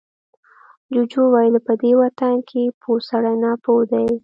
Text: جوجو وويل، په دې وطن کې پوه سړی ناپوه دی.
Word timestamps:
جوجو 0.93 1.21
وويل، 1.25 1.55
په 1.67 1.73
دې 1.81 1.91
وطن 2.01 2.35
کې 2.49 2.61
پوه 2.81 2.99
سړی 3.09 3.35
ناپوه 3.43 3.83
دی. 3.91 4.07